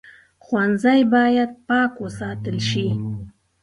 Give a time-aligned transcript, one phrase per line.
[0.45, 2.87] ښوونځی باید پاک وساتل شي